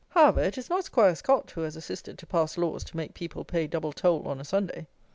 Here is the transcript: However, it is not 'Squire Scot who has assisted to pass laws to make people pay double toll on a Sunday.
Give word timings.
However, 0.09 0.41
it 0.41 0.57
is 0.57 0.67
not 0.67 0.83
'Squire 0.83 1.13
Scot 1.13 1.51
who 1.51 1.61
has 1.61 1.75
assisted 1.75 2.17
to 2.17 2.25
pass 2.25 2.57
laws 2.57 2.83
to 2.85 2.97
make 2.97 3.13
people 3.13 3.45
pay 3.45 3.67
double 3.67 3.93
toll 3.93 4.27
on 4.27 4.41
a 4.41 4.43
Sunday. 4.43 4.87